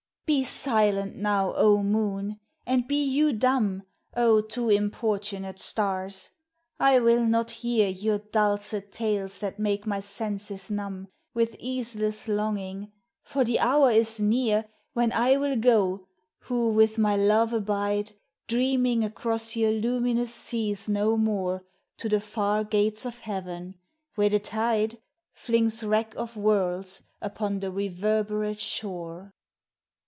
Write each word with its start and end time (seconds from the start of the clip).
Be 0.25 0.45
silent 0.45 1.17
now, 1.17 1.51
oh, 1.57 1.83
moon, 1.83 2.39
and 2.65 2.87
be 2.87 3.03
you 3.03 3.33
dumb, 3.33 3.83
Oh 4.15 4.39
too 4.39 4.69
importunate 4.69 5.59
stars! 5.59 6.31
I 6.79 6.99
will 7.01 7.25
not 7.25 7.51
hear 7.51 7.89
Your 7.89 8.19
dulcet 8.19 8.93
tales 8.93 9.41
that 9.41 9.59
make 9.59 9.85
my 9.85 9.99
senses 9.99 10.69
numb 10.71 11.09
With 11.33 11.57
easeless 11.59 12.29
longing, 12.29 12.93
for 13.21 13.43
the 13.43 13.59
hour 13.59 13.91
is 13.91 14.21
near 14.21 14.69
When 14.93 15.11
I 15.11 15.35
will 15.35 15.57
go, 15.57 16.07
who 16.43 16.71
with 16.71 16.97
my 16.97 17.17
love 17.17 17.51
abide, 17.51 18.13
Dreaming 18.47 19.03
across 19.03 19.57
your 19.57 19.71
luminous 19.71 20.33
seas 20.33 20.87
no 20.87 21.17
more 21.17 21.65
To 21.97 22.07
the 22.07 22.21
far 22.21 22.63
gates 22.63 23.05
of 23.05 23.19
heaven, 23.19 23.75
where 24.15 24.29
the 24.29 24.39
tide 24.39 25.01
Flings 25.33 25.83
wrack 25.83 26.15
of 26.15 26.37
worlds 26.37 27.03
upon 27.21 27.59
the 27.59 27.69
reverberate 27.69 28.59
shore. 28.61 29.33